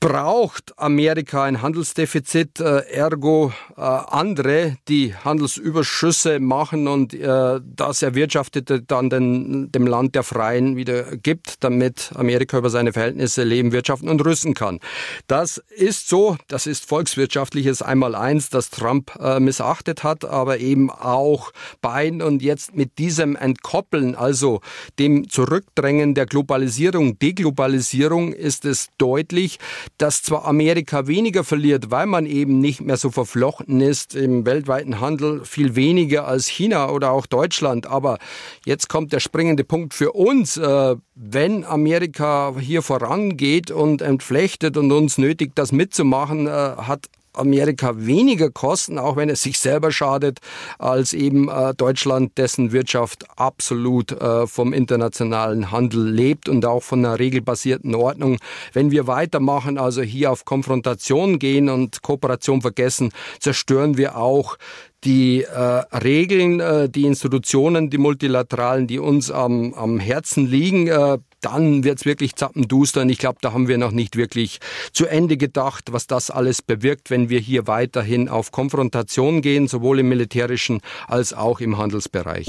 [0.00, 8.80] braucht Amerika ein Handelsdefizit, äh, ergo äh, andere, die Handelsüberschüsse machen und äh, das Erwirtschaftete
[8.80, 14.08] dann den, dem Land der Freien wieder gibt, damit Amerika über seine Verhältnisse leben, wirtschaften
[14.08, 14.80] und rüsten kann.
[15.26, 21.52] Das ist so, das ist volkswirtschaftliches Einmaleins, das Trump äh, missachtet hat, aber eben auch
[21.82, 24.62] Biden und jetzt mit diesem Entkoppeln, also
[24.98, 29.58] dem Zurückdrängen der Globalisierung, Deglobalisierung, ist es deutlich,
[30.00, 34.98] dass zwar Amerika weniger verliert, weil man eben nicht mehr so verflochten ist im weltweiten
[34.98, 37.86] Handel, viel weniger als China oder auch Deutschland.
[37.86, 38.18] Aber
[38.64, 40.56] jetzt kommt der springende Punkt für uns.
[40.56, 47.08] Äh, wenn Amerika hier vorangeht und entflechtet und uns nötigt, das mitzumachen, äh, hat
[47.40, 50.38] Amerika weniger kosten, auch wenn es sich selber schadet,
[50.78, 57.04] als eben äh, Deutschland, dessen Wirtschaft absolut äh, vom internationalen Handel lebt und auch von
[57.04, 58.38] einer regelbasierten Ordnung.
[58.72, 64.56] Wenn wir weitermachen, also hier auf Konfrontation gehen und Kooperation vergessen, zerstören wir auch
[65.04, 71.18] die äh, Regeln, äh, die Institutionen, die multilateralen, die uns am, am Herzen liegen, äh,
[71.40, 73.02] dann wird's wirklich zappenduster.
[73.02, 74.60] Und ich glaube, da haben wir noch nicht wirklich
[74.92, 80.00] zu Ende gedacht, was das alles bewirkt, wenn wir hier weiterhin auf Konfrontation gehen, sowohl
[80.00, 82.48] im militärischen als auch im Handelsbereich.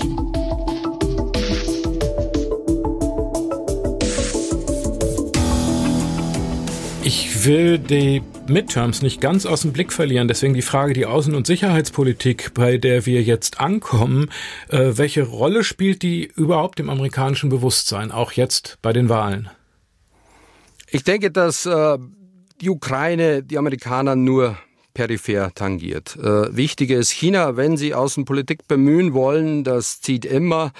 [7.13, 10.29] Ich will die Midterms nicht ganz aus dem Blick verlieren.
[10.29, 14.29] Deswegen die Frage, die Außen- und Sicherheitspolitik, bei der wir jetzt ankommen.
[14.69, 19.49] Äh, welche Rolle spielt die überhaupt im amerikanischen Bewusstsein, auch jetzt bei den Wahlen?
[20.87, 21.97] Ich denke, dass äh,
[22.61, 24.57] die Ukraine die Amerikaner nur
[24.93, 26.17] peripher tangiert.
[26.17, 30.71] Äh, wichtiger ist China, wenn sie Außenpolitik bemühen wollen, das zieht immer.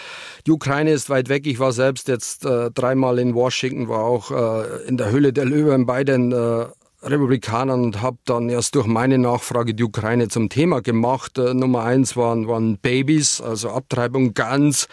[0.46, 1.48] Die Ukraine ist weit weg.
[1.48, 5.46] Ich war selbst jetzt äh, dreimal in Washington, war auch äh, in der Höhle der
[5.46, 6.66] Löwen bei den äh,
[7.04, 11.38] Republikanern und habe dann erst durch meine Nachfrage die Ukraine zum Thema gemacht.
[11.38, 14.88] Äh, Nummer eins waren, waren Babys, also Abtreibung, Guns,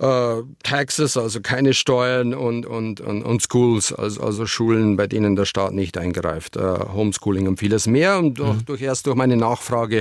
[0.00, 5.36] äh, Taxes, also keine Steuern und, und, und, und Schools, also, also Schulen, bei denen
[5.36, 8.18] der Staat nicht eingreift, äh, Homeschooling und vieles mehr.
[8.18, 8.64] Und durch, mhm.
[8.66, 9.98] durch erst durch meine Nachfrage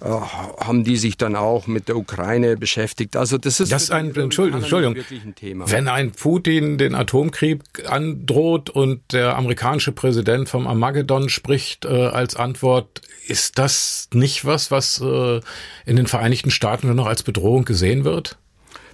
[0.00, 3.16] äh, haben die sich dann auch mit der Ukraine beschäftigt.
[3.16, 4.96] Also das ist, das ist ein, Entschuldigung, Entschuldigung.
[4.96, 5.70] ein Thema.
[5.70, 12.36] Wenn ein Putin den Atomkrieg androht und der amerikanische Präsident vom Armageddon spricht äh, als
[12.36, 15.40] Antwort, ist das nicht was, was äh,
[15.86, 18.36] in den Vereinigten Staaten nur noch als Bedrohung gesehen wird?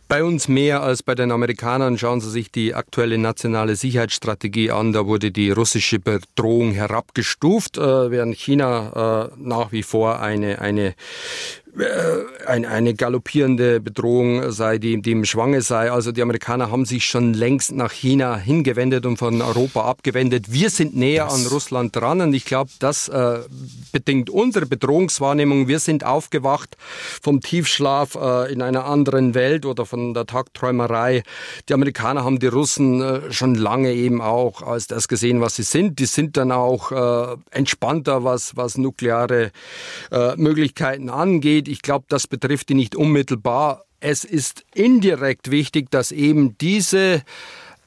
[0.07, 1.97] Bei uns mehr als bei den Amerikanern.
[1.99, 4.93] Schauen Sie sich die aktuelle nationale Sicherheitsstrategie an.
[4.93, 10.95] Da wurde die russische Bedrohung herabgestuft, äh, während China äh, nach wie vor eine, eine
[11.79, 15.91] äh, eine, eine galoppierende Bedrohung sei, die, die im Schwange sei.
[15.91, 20.53] Also die Amerikaner haben sich schon längst nach China hingewendet und von Europa abgewendet.
[20.53, 21.35] Wir sind näher das.
[21.35, 23.39] an Russland dran und ich glaube, das äh,
[23.91, 25.67] bedingt unsere Bedrohungswahrnehmung.
[25.67, 26.77] Wir sind aufgewacht
[27.23, 31.23] vom Tiefschlaf äh, in einer anderen Welt oder von der Tagträumerei.
[31.71, 35.63] Die Amerikaner haben die Russen äh, schon lange eben auch als das gesehen, was sie
[35.63, 35.99] sind.
[36.01, 39.53] Die sind dann auch äh, entspannter, was, was nukleare
[40.11, 41.69] äh, Möglichkeiten angeht geht.
[41.73, 43.85] Ich glaube, das betrifft die nicht unmittelbar.
[44.01, 47.23] Es ist indirekt wichtig, dass eben diese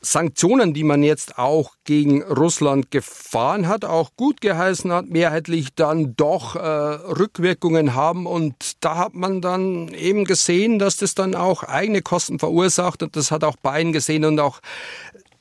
[0.02, 6.16] Sanktionen, die man jetzt auch gegen Russland gefahren hat, auch gut geheißen hat, mehrheitlich dann
[6.16, 8.28] doch äh, Rückwirkungen haben.
[8.28, 13.02] Und da hat man dann eben gesehen, dass das dann auch eigene Kosten verursacht.
[13.02, 14.62] Und das hat auch Bayern gesehen und auch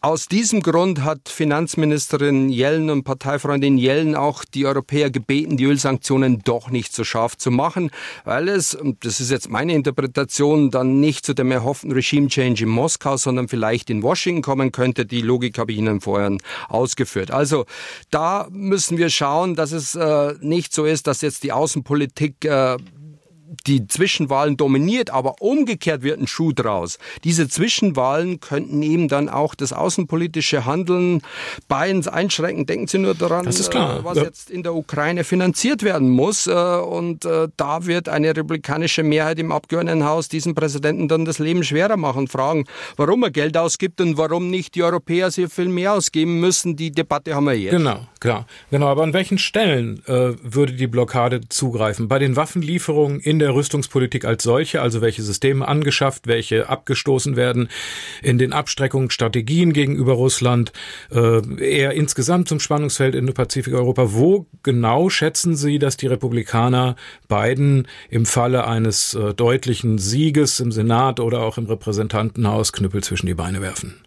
[0.05, 6.43] aus diesem Grund hat Finanzministerin Yellen und Parteifreundin Yellen auch die Europäer gebeten, die Ölsanktionen
[6.45, 7.91] doch nicht so scharf zu machen,
[8.27, 12.69] weil es, das ist jetzt meine Interpretation, dann nicht zu dem erhofften Regime Change in
[12.69, 15.07] Moskau, sondern vielleicht in Washington kommen könnte.
[15.07, 16.37] Die Logik habe ich Ihnen vorhin
[16.69, 17.31] ausgeführt.
[17.31, 17.65] Also
[18.11, 22.77] da müssen wir schauen, dass es äh, nicht so ist, dass jetzt die Außenpolitik äh,
[23.67, 26.99] die Zwischenwahlen dominiert, aber umgekehrt wird ein Schuh draus.
[27.25, 31.23] Diese Zwischenwahlen könnten eben dann auch das außenpolitische Handeln
[31.69, 32.67] Bayerns einschränken.
[32.67, 34.25] Denken Sie nur daran, äh, was ja.
[34.25, 36.47] jetzt in der Ukraine finanziert werden muss.
[36.47, 41.65] Äh, und äh, da wird eine republikanische Mehrheit im Abgeordnetenhaus diesem Präsidenten dann das Leben
[41.65, 42.65] schwerer machen, fragen,
[42.97, 46.77] warum er Geld ausgibt und warum nicht die Europäer sehr viel mehr ausgeben müssen.
[46.77, 47.73] Die Debatte haben wir jetzt.
[47.73, 48.47] Genau, klar.
[48.71, 52.09] Genau, aber an welchen Stellen äh, würde die Blockade zugreifen?
[52.09, 57.69] Bei den Waffenlieferungen in der Rüstungspolitik als solche, also welche Systeme angeschafft, welche abgestoßen werden,
[58.23, 60.73] in den Abstreckungsstrategien gegenüber Russland,
[61.11, 64.13] äh, eher insgesamt zum Spannungsfeld Indo-Pazifik-Europa.
[64.13, 66.97] Wo genau schätzen Sie, dass die Republikaner
[67.29, 73.27] Biden im Falle eines äh, deutlichen Sieges im Senat oder auch im Repräsentantenhaus Knüppel zwischen
[73.27, 74.04] die Beine werfen?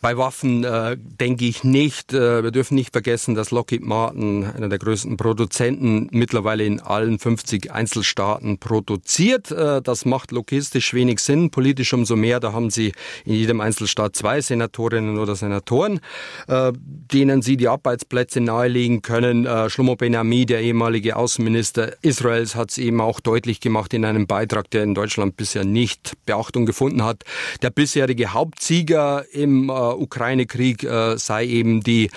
[0.00, 2.12] Bei Waffen äh, denke ich nicht.
[2.12, 7.18] Äh, wir dürfen nicht vergessen, dass Lockheed Martin, einer der größten Produzenten, mittlerweile in allen
[7.18, 9.50] 50 Einzelstaaten produziert.
[9.50, 12.38] Äh, das macht logistisch wenig Sinn, politisch umso mehr.
[12.38, 12.92] Da haben sie
[13.24, 15.98] in jedem Einzelstaat zwei Senatorinnen oder Senatoren,
[16.46, 19.46] äh, denen sie die Arbeitsplätze nahelegen können.
[19.46, 24.28] Äh, Shlomo Ben-Ami, der ehemalige Außenminister Israels, hat es eben auch deutlich gemacht in einem
[24.28, 27.24] Beitrag, der in Deutschland bisher nicht Beachtung gefunden hat.
[27.62, 32.10] Der bisherige Hauptsieger im äh, Ukraine-Krieg äh, sei eben die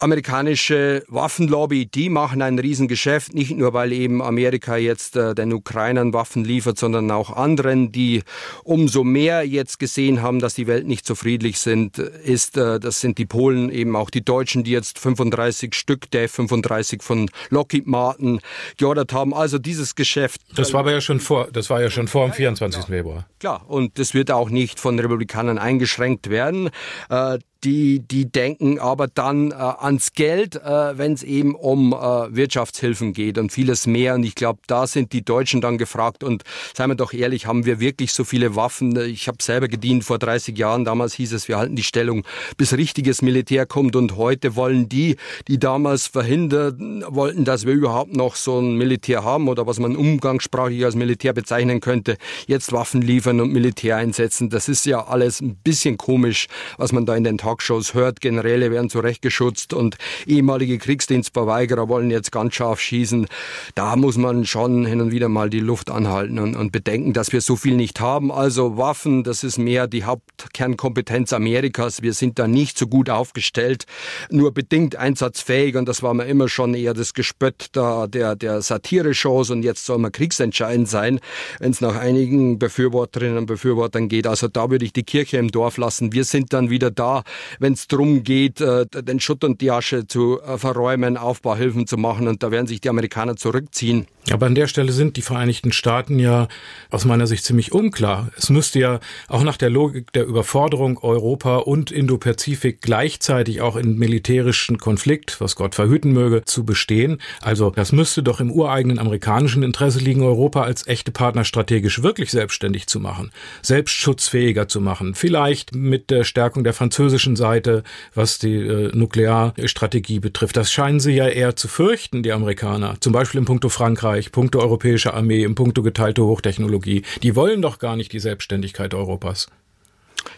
[0.00, 6.14] amerikanische Waffenlobby, die machen ein Riesengeschäft, nicht nur weil eben Amerika jetzt äh, den Ukrainern
[6.14, 8.22] Waffen liefert, sondern auch anderen, die
[8.64, 13.00] umso mehr jetzt gesehen haben, dass die Welt nicht so friedlich sind, ist, äh, das
[13.00, 17.86] sind die Polen, eben auch die Deutschen, die jetzt 35 Stück der F-35 von Lockheed
[17.86, 18.40] Martin
[18.78, 19.34] geordert haben.
[19.34, 20.40] Also dieses Geschäft.
[20.56, 22.86] Das war aber ja schon vor, das war ja schon vor dem 24.
[22.86, 23.26] Februar.
[23.38, 26.70] Klar, und das wird auch nicht von Republikanern eingeschränkt werden.
[27.10, 31.96] Äh, die, die denken aber dann äh, ans Geld, äh, wenn es eben um äh,
[32.34, 34.14] Wirtschaftshilfen geht und vieles mehr.
[34.14, 36.24] Und ich glaube, da sind die Deutschen dann gefragt.
[36.24, 36.42] Und
[36.74, 38.96] seien wir doch ehrlich, haben wir wirklich so viele Waffen?
[38.98, 40.84] Ich habe selber gedient vor 30 Jahren.
[40.84, 42.24] Damals hieß es, wir halten die Stellung,
[42.56, 43.96] bis richtiges Militär kommt.
[43.96, 45.16] Und heute wollen die,
[45.48, 49.96] die damals verhindern wollten, dass wir überhaupt noch so ein Militär haben oder was man
[49.96, 54.48] umgangssprachlich als Militär bezeichnen könnte, jetzt Waffen liefern und Militär einsetzen.
[54.48, 56.46] Das ist ja alles ein bisschen komisch,
[56.78, 62.08] was man da in den Tag Talkshows hört, Generäle werden zurechtgeschutzt und ehemalige Kriegsdienstverweigerer wollen
[62.10, 63.26] jetzt ganz scharf schießen.
[63.74, 67.32] Da muss man schon hin und wieder mal die Luft anhalten und, und bedenken, dass
[67.32, 68.30] wir so viel nicht haben.
[68.30, 72.02] Also Waffen, das ist mehr die Hauptkernkompetenz Amerikas.
[72.02, 73.84] Wir sind da nicht so gut aufgestellt,
[74.30, 78.62] nur bedingt einsatzfähig und das war mir immer schon eher das Gespött da der, der
[78.62, 81.18] Satire-Shows und jetzt soll man kriegsentscheidend sein,
[81.58, 84.28] wenn es nach einigen Befürworterinnen und Befürwortern geht.
[84.28, 86.12] Also da würde ich die Kirche im Dorf lassen.
[86.12, 87.24] Wir sind dann wieder da,
[87.58, 91.96] wenn es darum geht, äh, den Schutt und die Asche zu äh, verräumen, Aufbauhilfen zu
[91.96, 92.28] machen.
[92.28, 94.06] Und da werden sich die Amerikaner zurückziehen.
[94.30, 96.48] Aber an der Stelle sind die Vereinigten Staaten ja
[96.90, 98.30] aus meiner Sicht ziemlich unklar.
[98.36, 103.98] Es müsste ja auch nach der Logik der Überforderung Europa und Indo-Pazifik gleichzeitig auch in
[103.98, 107.20] militärischen Konflikt, was Gott verhüten möge, zu bestehen.
[107.40, 112.30] Also das müsste doch im ureigenen amerikanischen Interesse liegen, Europa als echte Partner strategisch wirklich
[112.30, 117.82] selbstständig zu machen, selbstschutzfähiger zu machen, vielleicht mit der Stärkung der französischen Seite,
[118.14, 120.56] was die äh, Nuklearstrategie betrifft.
[120.56, 124.60] Das scheinen sie ja eher zu fürchten, die Amerikaner, zum Beispiel in puncto Frankreich, puncto
[124.60, 127.02] europäische Armee, im puncto geteilte Hochtechnologie.
[127.22, 129.48] Die wollen doch gar nicht die Selbstständigkeit Europas.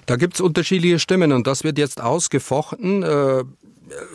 [0.06, 3.02] Da gibt es unterschiedliche Stimmen und das wird jetzt ausgefochten.
[3.02, 3.44] Äh,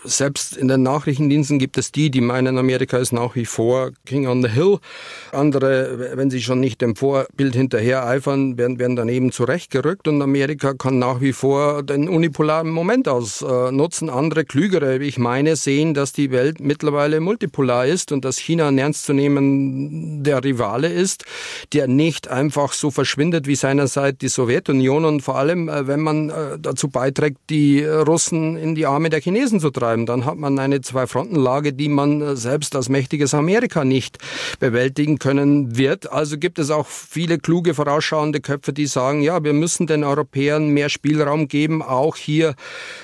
[0.04, 4.28] selbst in den Nachrichtendiensten gibt es die, die meinen, Amerika ist nach wie vor King
[4.28, 4.80] on the Hill.
[5.32, 10.74] Andere, wenn sie schon nicht dem Vorbild hinterher eifern, werden, werden daneben zurechtgerückt und Amerika
[10.74, 14.10] kann nach wie vor den unipolaren Moment ausnutzen.
[14.10, 18.68] Andere, klügere, wie ich meine, sehen, dass die Welt mittlerweile multipolar ist und dass China
[18.70, 21.26] ein ernstzunehmender Rivale ist,
[21.74, 26.30] der nicht einfach so verschwindet wie seinerzeit die Sowjetunion und vor allem, äh, wenn man
[26.30, 30.06] äh, dazu beiträgt, die Russen in die Arme der Chinesen zu zu treiben.
[30.06, 34.18] Dann hat man eine Zwei-Fronten-Lage, die man äh, selbst als mächtiges Amerika nicht
[34.60, 36.12] bewältigen können wird.
[36.12, 40.70] Also gibt es auch viele kluge, vorausschauende Köpfe, die sagen, ja, wir müssen den Europäern
[40.70, 42.56] mehr Spielraum geben, auch hier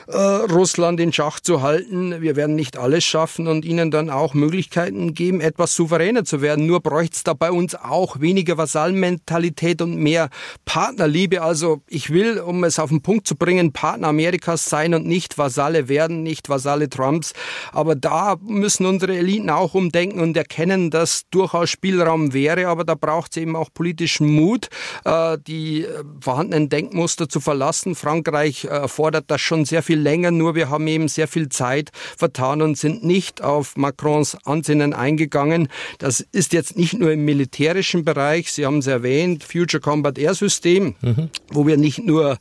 [0.07, 2.21] äh, Russland in Schach zu halten.
[2.21, 6.65] Wir werden nicht alles schaffen und ihnen dann auch Möglichkeiten geben, etwas souveräner zu werden.
[6.65, 10.29] Nur bräuchte es da bei uns auch weniger Vasalmentalität und mehr
[10.63, 11.41] Partnerliebe.
[11.41, 15.37] Also ich will, um es auf den Punkt zu bringen, Partner Amerikas sein und nicht
[15.37, 17.33] Vasalle werden, nicht Vasalle Trumps.
[17.71, 22.67] Aber da müssen unsere Eliten auch umdenken und erkennen, dass durchaus Spielraum wäre.
[22.67, 24.69] Aber da braucht es eben auch politischen Mut,
[25.05, 27.95] äh, die äh, vorhandenen Denkmuster zu verlassen.
[27.95, 31.91] Frankreich äh, fordert das schon sehr viel länger, nur wir haben eben sehr viel Zeit
[32.17, 35.67] vertan und sind nicht auf Macrons Ansinnen eingegangen.
[35.99, 40.33] Das ist jetzt nicht nur im militärischen Bereich, Sie haben es erwähnt, Future Combat Air
[40.33, 41.29] System, mhm.
[41.51, 42.37] wo wir nicht nur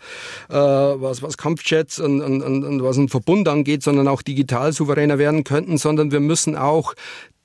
[0.49, 4.73] äh, was, was Kampfjets und, und, und, und was einen Verbund angeht, sondern auch digital
[4.73, 6.95] souveräner werden könnten, sondern wir müssen auch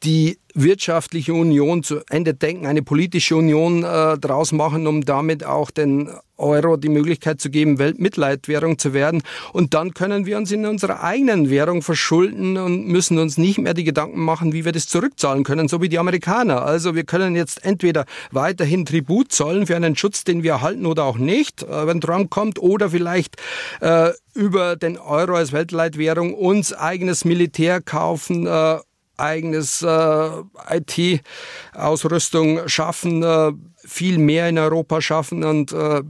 [0.03, 5.71] die wirtschaftliche Union zu Ende denken, eine politische Union äh, daraus machen, um damit auch
[5.71, 9.23] den Euro die Möglichkeit zu geben, Weltmitleidwährung zu werden.
[9.53, 13.73] Und dann können wir uns in unserer eigenen Währung verschulden und müssen uns nicht mehr
[13.73, 16.63] die Gedanken machen, wie wir das zurückzahlen können, so wie die Amerikaner.
[16.63, 21.05] Also wir können jetzt entweder weiterhin Tribut zollen für einen Schutz, den wir erhalten oder
[21.05, 23.35] auch nicht, äh, wenn Trump kommt, oder vielleicht
[23.81, 28.77] äh, über den Euro als Weltleitwährung uns eigenes Militär kaufen, äh,
[29.17, 30.29] eigenes äh,
[30.69, 36.03] IT-Ausrüstung schaffen, äh, viel mehr in Europa schaffen und äh,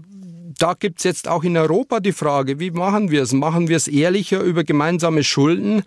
[0.58, 3.34] da gibt's jetzt auch in Europa die Frage, wie machen wir es?
[3.34, 5.84] Machen wir es ehrlicher über gemeinsame Schulden?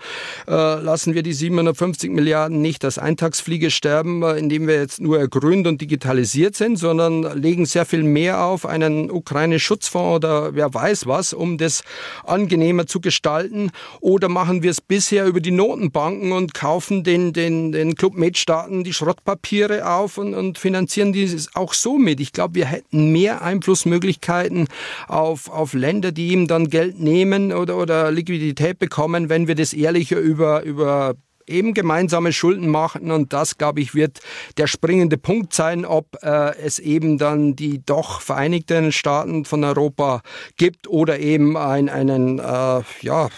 [0.47, 5.19] Äh, lassen wir die 750 Milliarden nicht als Eintagsfliege sterben, äh, indem wir jetzt nur
[5.19, 11.07] ergrünt und digitalisiert sind, sondern legen sehr viel mehr auf einen Ukraine-Schutzfonds oder wer weiß
[11.07, 11.83] was, um das
[12.25, 13.71] angenehmer zu gestalten?
[14.01, 18.93] Oder machen wir es bisher über die Notenbanken und kaufen den, den, den Club-Med-Staaten die
[18.93, 22.21] Schrottpapiere auf und, und finanzieren dieses auch so mit?
[22.21, 24.69] Ich glaube, wir hätten mehr Einflussmöglichkeiten Schulden
[25.09, 29.73] auf, auf Länder, die ihm dann Geld nehmen oder, oder Liquidität bekommen, wenn wir das
[29.73, 31.15] ehrlicher über, über
[31.47, 33.11] eben gemeinsame Schulden machen.
[33.11, 34.21] Und das, glaube ich, wird
[34.57, 40.23] der springende Punkt sein, ob äh, es eben dann die doch Vereinigten Staaten von Europa
[40.57, 43.29] gibt oder eben ein, einen, äh, ja,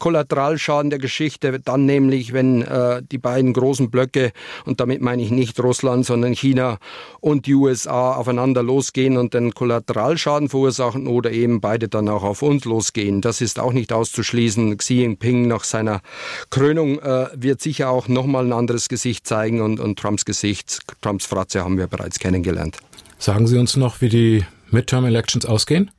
[0.00, 4.32] Kollateralschaden der Geschichte, dann nämlich, wenn äh, die beiden großen Blöcke,
[4.64, 6.78] und damit meine ich nicht Russland, sondern China
[7.20, 12.42] und die USA aufeinander losgehen und den Kollateralschaden verursachen oder eben beide dann auch auf
[12.42, 13.20] uns losgehen.
[13.20, 14.76] Das ist auch nicht auszuschließen.
[14.76, 16.00] Xi Jinping nach seiner
[16.50, 21.26] Krönung äh, wird sicher auch nochmal ein anderes Gesicht zeigen und, und Trumps Gesicht, Trumps
[21.26, 22.78] Fratze haben wir bereits kennengelernt.
[23.18, 25.90] Sagen Sie uns noch, wie die Midterm Elections ausgehen?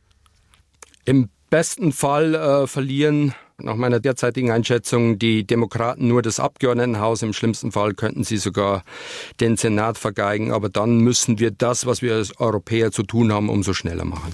[1.05, 7.21] Im besten Fall äh, verlieren nach meiner derzeitigen Einschätzung die Demokraten nur das Abgeordnetenhaus.
[7.21, 8.83] Im schlimmsten Fall könnten sie sogar
[9.39, 10.51] den Senat vergeigen.
[10.51, 14.33] Aber dann müssen wir das, was wir als Europäer zu tun haben, umso schneller machen.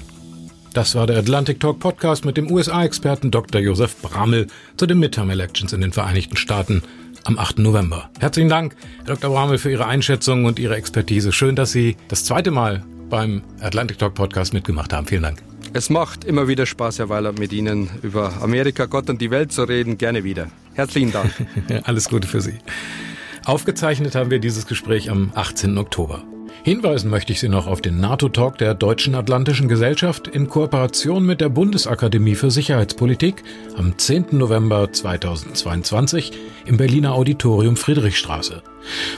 [0.73, 3.59] Das war der Atlantic Talk Podcast mit dem USA-Experten Dr.
[3.59, 6.83] Josef Bramel zu den Midterm Elections in den Vereinigten Staaten
[7.23, 7.59] am 8.
[7.59, 8.09] November.
[8.19, 9.31] Herzlichen Dank, Herr Dr.
[9.31, 11.31] Bramel, für Ihre Einschätzung und Ihre Expertise.
[11.31, 15.07] Schön, dass Sie das zweite Mal beim Atlantic Talk Podcast mitgemacht haben.
[15.07, 15.41] Vielen Dank.
[15.73, 19.51] Es macht immer wieder Spaß, Herr Weiler, mit Ihnen über Amerika, Gott und die Welt
[19.51, 19.97] zu reden.
[19.97, 20.47] Gerne wieder.
[20.73, 21.31] Herzlichen Dank.
[21.83, 22.55] Alles Gute für Sie.
[23.45, 25.77] Aufgezeichnet haben wir dieses Gespräch am 18.
[25.77, 26.23] Oktober.
[26.63, 31.39] Hinweisen möchte ich Sie noch auf den NATO-Talk der Deutschen Atlantischen Gesellschaft in Kooperation mit
[31.39, 33.43] der Bundesakademie für Sicherheitspolitik
[33.77, 34.25] am 10.
[34.31, 36.33] November 2022
[36.65, 38.63] im Berliner Auditorium Friedrichstraße.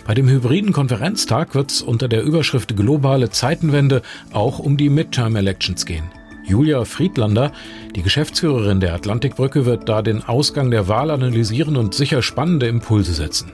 [0.06, 5.88] Bei dem hybriden Konferenztag wird es unter der Überschrift Globale Zeitenwende auch um die Midterm-Elections
[5.88, 6.12] gehen.
[6.50, 7.52] Julia Friedlander,
[7.96, 13.14] die Geschäftsführerin der Atlantikbrücke, wird da den Ausgang der Wahl analysieren und sicher spannende Impulse
[13.14, 13.52] setzen.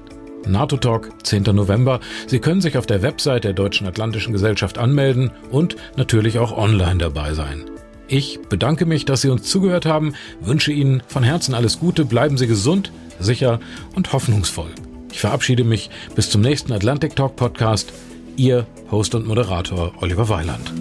[0.48, 1.44] NATO Talk, 10.
[1.44, 2.00] November.
[2.28, 6.98] Sie können sich auf der Website der Deutschen Atlantischen Gesellschaft anmelden und natürlich auch online
[6.98, 7.66] dabei sein.
[8.08, 12.38] Ich bedanke mich, dass Sie uns zugehört haben, wünsche Ihnen von Herzen alles Gute, bleiben
[12.38, 13.60] Sie gesund, sicher
[13.96, 14.70] und hoffnungsvoll.
[15.12, 17.92] Ich verabschiede mich bis zum nächsten Atlantic Talk Podcast.
[18.38, 20.72] Ihr Host und Moderator Oliver Weiland.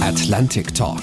[0.00, 1.02] Atlantic Talk.